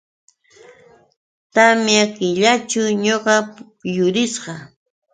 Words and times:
Tamya 1.53 2.03
killaćhu 2.15 2.81
ñuqa 3.03 3.35
yurisqa. 3.95 4.53